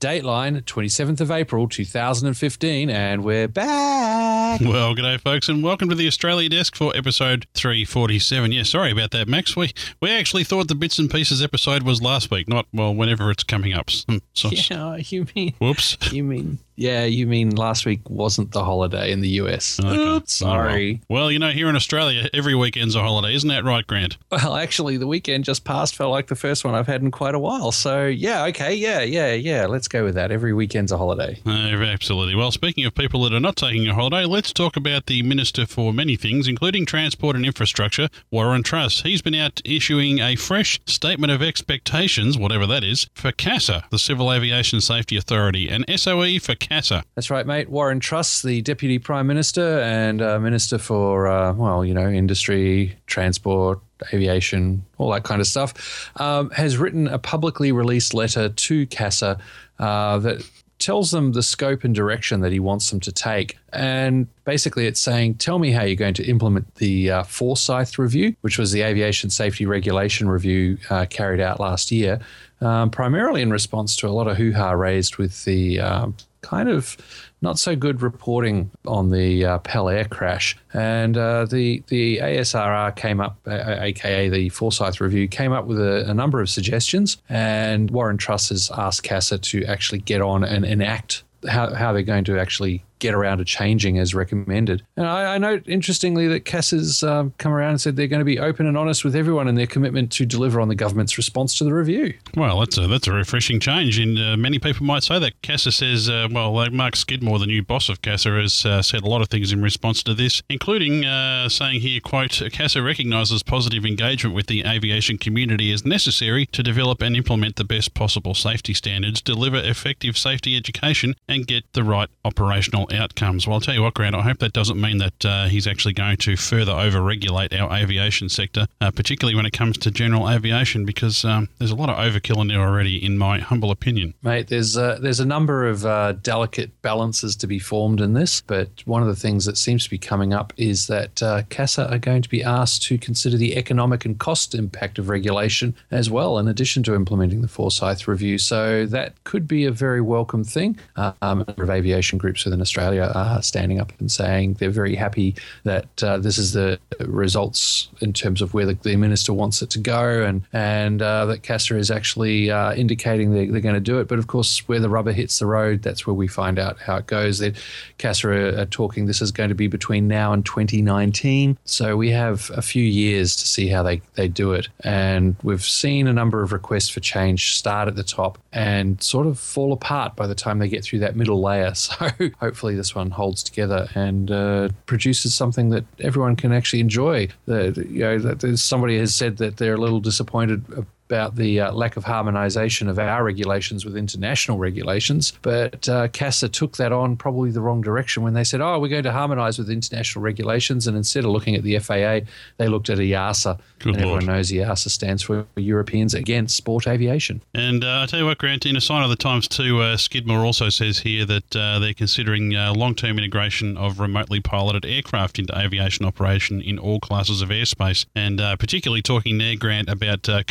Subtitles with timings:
[0.00, 4.58] Dateline, 27th of April 2015, and we're back.
[4.62, 8.50] Well, g'day, folks, and welcome to the Australia Desk for episode 347.
[8.50, 9.54] Yeah, sorry about that, Max.
[9.54, 13.30] We we actually thought the Bits and Pieces episode was last week, not, well, whenever
[13.30, 13.90] it's coming up.
[14.32, 15.98] So, Yeah, you mean, Whoops.
[16.12, 19.78] you mean, yeah, you mean last week wasn't the holiday in the US.
[19.78, 19.96] Okay.
[19.96, 21.00] Oops, sorry.
[21.02, 21.20] Oh, well.
[21.20, 23.34] well, you know, here in Australia, every weekend's a holiday.
[23.34, 24.16] Isn't that right, Grant?
[24.30, 27.34] Well, actually, the weekend just passed felt like the first one I've had in quite
[27.34, 27.70] a while.
[27.72, 29.66] So, yeah, okay, yeah, yeah, yeah.
[29.66, 30.32] Let's go with that.
[30.32, 31.38] Every weekend's a holiday.
[31.44, 32.34] Uh, absolutely.
[32.34, 35.66] Well, speaking of people that are not taking a holiday, let's talk about the Minister
[35.66, 39.02] for many things, including transport and infrastructure, Warren Truss.
[39.02, 43.98] He's been out issuing a fresh statement of expectations, whatever that is, for CASA, the
[43.98, 47.02] Civil Aviation Safety Authority, and SOE for CASA.
[47.16, 47.68] That's right, mate.
[47.68, 52.96] Warren Truss, the Deputy Prime Minister and uh, Minister for, uh, well, you know, industry,
[53.06, 53.80] transport,
[54.12, 59.38] aviation, all that kind of stuff, um, has written a publicly released letter to CASA
[59.80, 60.48] uh, that
[60.78, 63.58] tells them the scope and direction that he wants them to take.
[63.72, 68.34] And basically, it's saying, Tell me how you're going to implement the uh, Forsyth Review,
[68.40, 72.20] which was the aviation safety regulation review uh, carried out last year,
[72.60, 76.68] um, primarily in response to a lot of hoo ha raised with the um, kind
[76.68, 76.96] of
[77.42, 80.56] not so good reporting on the uh, Pel-Air crash.
[80.72, 86.10] And uh, the the ASRR came up, aka the Forsyth Review, came up with a,
[86.10, 87.16] a, number of suggestions.
[87.28, 92.02] And Warren Truss has asked CASA to actually get on and enact how, how they're
[92.02, 94.82] going to actually get around to changing as recommended.
[94.96, 98.24] And I, I note interestingly that CASA's um, come around and said they're going to
[98.24, 101.58] be open and honest with everyone in their commitment to deliver on the government's response
[101.58, 102.14] to the review.
[102.36, 105.72] Well, that's a that's a refreshing change, and uh, many people might say that CASA
[105.72, 109.08] says, uh, well, like Mark Skidmore, the new boss of CASA, has uh, said a
[109.08, 113.84] lot of things in response to this, including uh, saying here, quote, CASA recognises positive
[113.84, 118.74] engagement with the aviation community as necessary to develop and implement the best possible safety
[118.74, 123.46] standards, deliver effective safety education, and get the right operational outcomes.
[123.46, 125.94] Well, I'll tell you what, Grant, I hope that doesn't mean that uh, he's actually
[125.94, 130.84] going to further over-regulate our aviation sector, uh, particularly when it comes to general aviation,
[130.84, 134.14] because um, there's a lot of overkill in there already, in my humble opinion.
[134.22, 138.40] Mate, there's uh, there's a number of uh, delicate balances to be formed in this,
[138.40, 141.90] but one of the things that seems to be coming up is that uh, CASA
[141.90, 146.10] are going to be asked to consider the economic and cost impact of regulation as
[146.10, 148.38] well, in addition to implementing the Forsyth Review.
[148.38, 150.78] So that could be a very welcome thing.
[150.96, 154.94] Um, a number of aviation groups within Australia are standing up and saying they're very
[154.94, 159.62] happy that uh, this is the results in terms of where the, the minister wants
[159.62, 163.74] it to go, and and uh, that CASA is actually uh, indicating they're, they're, going
[163.74, 164.08] to do it.
[164.08, 166.96] But of course, where the rubber hits the road, that's where we find out how
[166.96, 167.38] it goes.
[167.38, 167.56] That
[167.98, 172.10] CASA are, are talking this is going to be between now and 2019, so we
[172.10, 174.68] have a few years to see how they they do it.
[174.82, 179.26] And we've seen a number of requests for change start at the top and sort
[179.26, 181.72] of fall apart by the time they get through that middle layer.
[181.80, 182.08] So
[182.38, 187.28] hopefully this one holds together and uh, produces something that everyone can actually enjoy.
[187.46, 190.64] The, you know, that somebody has said that they're a little disappointed
[191.10, 195.32] about the uh, lack of harmonization of our regulations with international regulations.
[195.42, 198.88] But uh, CASA took that on probably the wrong direction when they said, oh, we're
[198.88, 200.86] going to harmonize with international regulations.
[200.86, 202.20] And instead of looking at the FAA,
[202.58, 203.58] they looked at EASA.
[203.80, 204.22] Good and Lord.
[204.22, 207.42] everyone knows EASA stands for Europeans Against Sport Aviation.
[207.54, 209.96] And uh, I tell you what, Grant, in a sign of the times too, uh,
[209.96, 215.38] Skidmore also says here that uh, they're considering uh, long-term integration of remotely piloted aircraft
[215.38, 220.28] into aviation operation in all classes of airspace, and uh, particularly talking there, Grant, about
[220.28, 220.42] uh,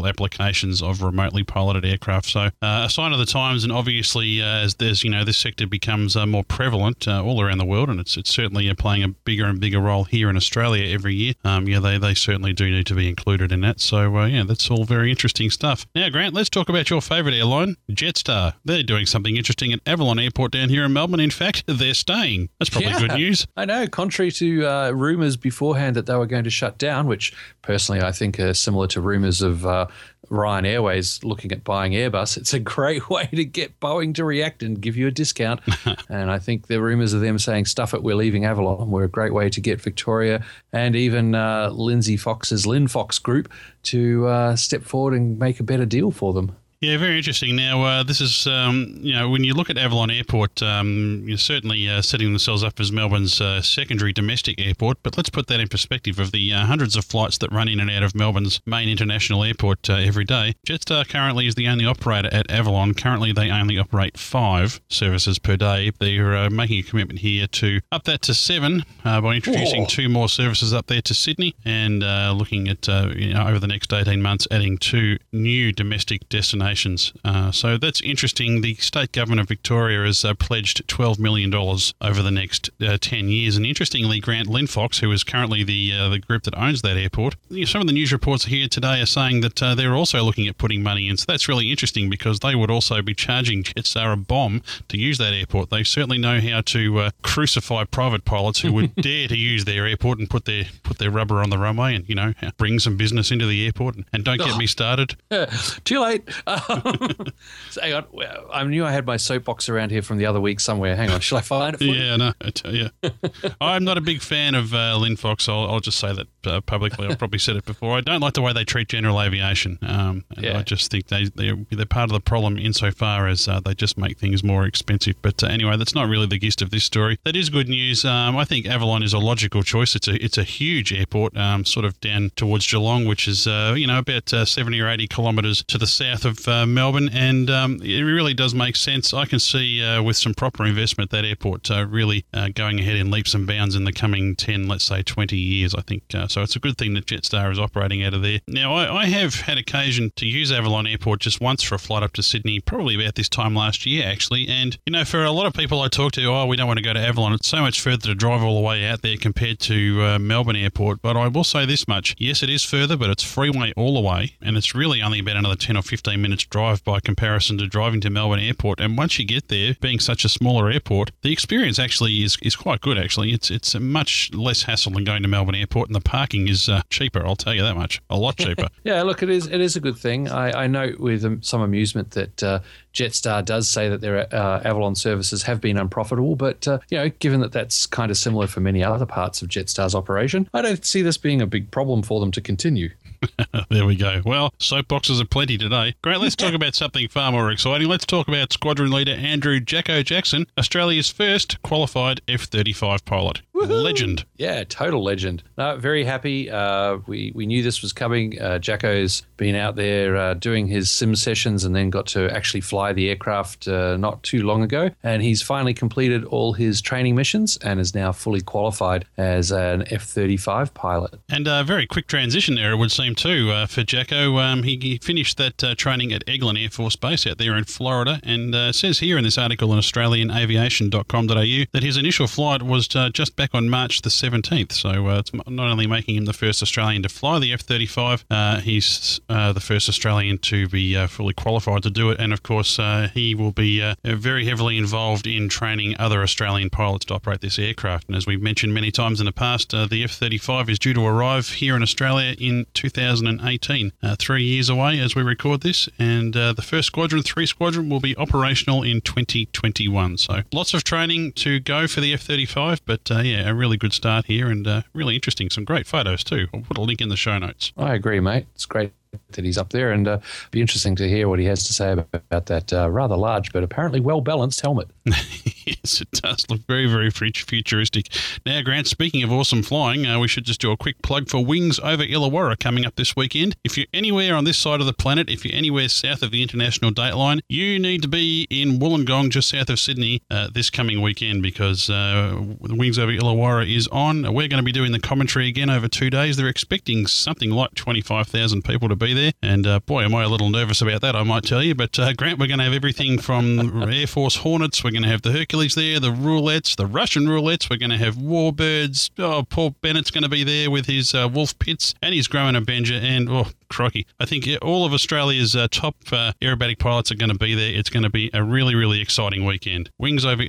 [0.00, 2.28] commercial applications of remotely piloted aircraft.
[2.28, 5.36] So uh, a sign of the times, and obviously uh, as there's you know this
[5.36, 9.02] sector becomes uh, more prevalent uh, all around the world, and it's it's certainly playing
[9.02, 11.34] a bigger and bigger role here in Australia every year.
[11.44, 13.80] Um, yeah, they they certainly do need to be included in that.
[13.80, 15.86] So uh, yeah, that's all very interesting stuff.
[15.94, 18.54] Now, Grant, let's talk about your favourite airline, Jetstar.
[18.64, 21.20] They're doing something interesting at Avalon Airport down here in Melbourne.
[21.20, 22.48] In fact, they're staying.
[22.58, 22.98] That's probably Yeah.
[23.00, 23.46] good news.
[23.56, 27.32] I know, contrary to uh, rumors beforehand that they were going to shut down, which
[27.62, 29.86] personally I think are similar to rumors of uh,
[30.28, 32.36] Ryan Airways looking at buying Airbus.
[32.36, 35.60] It's a great way to get Boeing to react and give you a discount.
[36.08, 39.08] and I think the rumors of them saying, stuff it, we're leaving Avalon, were a
[39.08, 43.52] great way to get Victoria and even uh, Lindsay Fox's Linfox Group
[43.84, 46.56] to uh, step forward and make a better deal for them.
[46.80, 47.56] Yeah, very interesting.
[47.56, 51.36] Now, uh, this is, um, you know, when you look at Avalon Airport, um, you're
[51.36, 54.96] certainly uh, setting themselves up as Melbourne's uh, secondary domestic airport.
[55.02, 57.80] But let's put that in perspective of the uh, hundreds of flights that run in
[57.80, 60.54] and out of Melbourne's main international airport uh, every day.
[60.66, 62.94] Jetstar currently is the only operator at Avalon.
[62.94, 65.92] Currently, they only operate five services per day.
[65.98, 69.88] They're uh, making a commitment here to up that to seven uh, by introducing Whoa.
[69.88, 73.58] two more services up there to Sydney and uh, looking at, uh, you know, over
[73.58, 77.12] the next 18 months, adding two new domestic destinations destinations.
[77.24, 78.60] Uh, so that's interesting.
[78.60, 83.28] The state government of Victoria has uh, pledged $12 million over the next uh, 10
[83.28, 83.56] years.
[83.56, 87.36] And interestingly, Grant Linfox, who is currently the uh, the group that owns that airport,
[87.64, 90.58] some of the news reports here today are saying that uh, they're also looking at
[90.58, 91.16] putting money in.
[91.16, 95.18] So that's really interesting because they would also be charging Jetstar a bomb to use
[95.18, 95.70] that airport.
[95.70, 99.86] They certainly know how to uh, crucify private pilots who would dare to use their
[99.86, 102.96] airport and put their put their rubber on the runway and you know bring some
[102.96, 103.96] business into the airport.
[103.96, 104.58] And, and don't get oh.
[104.58, 105.16] me started.
[105.84, 106.28] Too late.
[107.70, 108.04] so hang on.
[108.52, 110.96] I knew I had my soapbox around here from the other week somewhere.
[110.96, 111.20] Hang on.
[111.20, 112.18] Shall I find it for yeah, you?
[112.18, 112.90] no, I tell you.
[113.60, 115.48] I'm not a big fan of uh, Linfox.
[115.48, 117.06] I'll, I'll just say that uh, publicly.
[117.06, 117.96] I've probably said it before.
[117.96, 119.78] I don't like the way they treat general aviation.
[119.82, 120.58] Um, yeah.
[120.58, 123.98] I just think they, they're, they're part of the problem insofar as uh, they just
[123.98, 125.16] make things more expensive.
[125.22, 127.18] But uh, anyway, that's not really the gist of this story.
[127.24, 128.04] That is good news.
[128.04, 129.94] Um, I think Avalon is a logical choice.
[129.94, 133.74] It's a it's a huge airport, um, sort of down towards Geelong, which is uh,
[133.76, 137.48] you know about uh, 70 or 80 kilometres to the south of uh, Melbourne, and
[137.50, 139.14] um, it really does make sense.
[139.14, 142.24] I can see with some proper investment that airport really
[142.54, 145.74] going ahead in leaps and bounds in the coming 10, let's say 20 years.
[145.74, 146.42] I think so.
[146.42, 148.40] It's a good thing that Jetstar is operating out of there.
[148.46, 152.02] Now, I, I have had occasion to use Avalon Airport just once for a flight
[152.02, 154.48] up to Sydney, probably about this time last year, actually.
[154.48, 156.78] And, you know, for a lot of people I talk to, oh, we don't want
[156.78, 157.32] to go to Avalon.
[157.32, 160.56] It's so much further to drive all the way out there compared to uh, Melbourne
[160.56, 161.02] Airport.
[161.02, 164.08] But I will say this much yes, it is further, but it's freeway all the
[164.08, 164.36] way.
[164.40, 168.00] And it's really only about another 10 or 15 minutes drive by comparison to driving
[168.02, 168.80] to Melbourne Airport.
[168.80, 172.56] And once you get there, being such a smaller airport, the experience actually is, is
[172.56, 173.32] quite good, actually.
[173.32, 176.82] It's, it's much less hassle than going to Melbourne Airport, and the parking is uh,
[176.90, 178.00] cheaper, I'll tell you that much.
[178.10, 178.68] A lot cheaper.
[178.84, 180.28] yeah, look, it is, it is a good thing.
[180.28, 182.60] I, I note with um, some amusement that uh,
[182.92, 187.08] Jetstar does say that their uh, Avalon services have been unprofitable, but uh, you know,
[187.20, 190.84] given that that's kind of similar for many other parts of Jetstar's operation, I don't
[190.84, 192.90] see this being a big problem for them to continue.
[193.70, 194.22] there we go.
[194.24, 195.94] Well, soapboxes are plenty today.
[196.02, 196.20] Great.
[196.20, 197.88] Let's talk about something far more exciting.
[197.88, 203.42] Let's talk about squadron leader Andrew Jacko Jackson, Australia's first qualified F 35 pilot.
[203.60, 203.74] Woo-hoo!
[203.74, 204.24] Legend.
[204.38, 205.42] Yeah, total legend.
[205.58, 206.50] No, very happy.
[206.50, 208.40] Uh, we, we knew this was coming.
[208.40, 212.62] Uh, Jacko's been out there uh, doing his sim sessions and then got to actually
[212.62, 214.90] fly the aircraft uh, not too long ago.
[215.02, 219.84] And he's finally completed all his training missions and is now fully qualified as an
[219.92, 221.20] F 35 pilot.
[221.28, 224.38] And a very quick transition there, it would seem, too, uh, for Jacko.
[224.38, 227.64] Um, he, he, finished that uh, training at Eglin Air Force Base out there in
[227.64, 233.36] Florida and says here in this article in AustralianAviation.com.au that his initial flight was just
[233.36, 234.72] back on March the 17th.
[234.72, 238.24] So uh, it's not only making him the first Australian to fly the F 35,
[238.30, 242.20] uh, he's uh, the first Australian to be uh, fully qualified to do it.
[242.20, 246.70] And of course, uh, he will be uh, very heavily involved in training other Australian
[246.70, 248.08] pilots to operate this aircraft.
[248.08, 251.06] And as we've mentioned many times in the past, the F 35 is due to
[251.06, 255.88] arrive here in Australia in 2018, three years away as we record this.
[255.98, 260.18] And the first squadron, three squadron, will be operational in 2021.
[260.18, 263.92] So lots of training to go for the F 35, but yeah, a really good
[263.92, 265.50] start here and uh, really interesting.
[265.50, 266.46] Some great photos too.
[266.54, 267.72] I'll put a link in the show notes.
[267.76, 268.46] I agree, mate.
[268.54, 268.92] It's great
[269.32, 270.18] that he's up there, and uh,
[270.50, 273.52] be interesting to hear what he has to say about, about that uh, rather large
[273.52, 274.88] but apparently well balanced helmet.
[275.66, 278.08] yes, it does look very, very futuristic.
[278.46, 281.44] Now, Grant, speaking of awesome flying, uh, we should just do a quick plug for
[281.44, 283.56] Wings over Illawarra coming up this weekend.
[283.64, 286.42] If you're anywhere on this side of the planet, if you're anywhere south of the
[286.42, 291.02] international dateline, you need to be in Wollongong, just south of Sydney, uh, this coming
[291.02, 294.22] weekend because uh, Wings over Illawarra is on.
[294.22, 296.36] We're going to be doing the commentary again over two days.
[296.36, 299.32] They're expecting something like 25,000 people to be there.
[299.42, 301.74] And uh, boy, am I a little nervous about that, I might tell you.
[301.74, 305.08] But uh, Grant, we're going to have everything from Air Force Hornets, we're going to
[305.08, 309.10] have the Hercules there, the roulettes, the Russian roulettes, we're going to have warbirds.
[309.18, 312.56] Oh, Paul Bennett's going to be there with his uh, Wolf Pitts and he's Grumman
[312.56, 312.94] Avenger.
[312.94, 314.06] And oh, crikey.
[314.18, 317.72] I think all of Australia's uh, top uh, aerobatic pilots are going to be there.
[317.72, 319.90] It's going to be a really, really exciting weekend.
[320.00, 320.46] Wingsover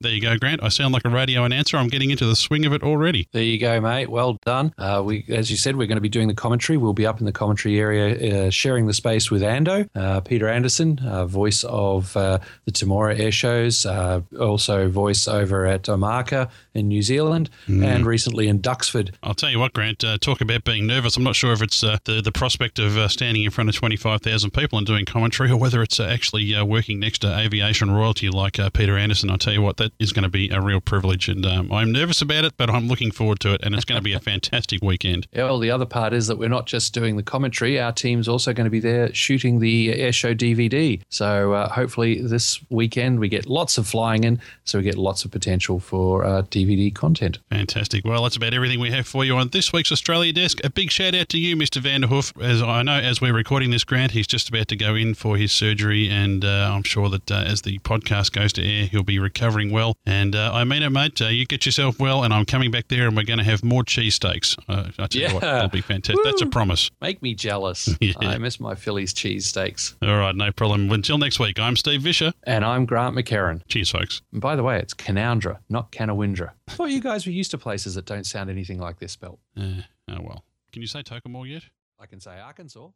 [0.00, 0.62] There you go, Grant.
[0.62, 1.76] I sound like a radio announcer.
[1.76, 3.28] I'm getting into the swing of it already.
[3.32, 4.10] There you go, mate.
[4.10, 4.74] Well done.
[4.76, 6.76] Uh, we, as you said, we're going to be doing the commentary.
[6.76, 10.48] We'll be up in the commentary area, uh, sharing the space with Ando, uh, Peter
[10.48, 12.40] Anderson, uh, voice of the
[12.70, 17.84] Temora air shows, also voice over at Omaka in New Zealand, mm.
[17.84, 19.14] and recently in Duxford.
[19.22, 20.04] I'll tell you what, Grant.
[20.20, 21.16] talk about being nervous.
[21.16, 23.76] I'm not sure if it's uh, the the prospect of uh, standing in front of
[23.76, 27.90] 25,000 people and doing commentary, or whether it's uh, actually uh, working next to aviation
[27.90, 29.30] royalty like uh, Peter Anderson.
[29.30, 31.92] I'll tell you what, that is going to be a real privilege, and um, I'm
[31.92, 34.20] nervous about it, but I'm looking forward to it, and it's going to be a
[34.32, 35.26] fantastic weekend.
[35.32, 38.28] Yeah, well, the other part is that we're not just doing the commentary; our team's
[38.28, 41.00] also going to be there shooting the airshow DVD.
[41.08, 45.24] So uh, hopefully this weekend we get lots of flying in, so we get lots
[45.24, 47.38] of potential for DVD content.
[47.50, 48.04] Fantastic.
[48.04, 50.58] Well, that's about everything we have for you on this week's Australia Desk.
[50.64, 51.80] A big shout out to you, Mr.
[51.82, 52.32] Vanderhoof.
[52.42, 55.36] As I know, as we're recording this, Grant, he's just about to go in for
[55.36, 59.02] his surgery, and uh, I'm sure that uh, as the podcast goes to air, he'll
[59.02, 59.94] be recovering well.
[60.06, 61.20] And uh, I mean it, mate.
[61.20, 63.62] Uh, you get yourself well, and I'm coming back there, and we're going to have
[63.64, 64.56] more cheesesteaks.
[64.68, 65.28] Uh, I tell Yeah.
[65.28, 66.24] you what, that'll be fantastic.
[66.24, 66.90] That's a promise.
[67.00, 67.88] Make me jealous.
[68.00, 68.14] Yeah.
[68.20, 69.94] I miss my Phillies cheesesteaks.
[70.02, 70.90] All right, no problem.
[70.90, 72.32] Until next week, I'm Steve Visscher.
[72.44, 73.62] And I'm Grant McHerron.
[73.68, 74.22] Cheers, folks.
[74.32, 76.50] And by the way, it's Canowindra, not Canawindra.
[76.68, 79.38] I thought you guys were used to places that don't sound anything like this spelt.
[79.56, 80.44] Uh, oh well.
[80.72, 81.64] Can you say Tokemore yet?
[82.00, 82.88] I can say Arkansas.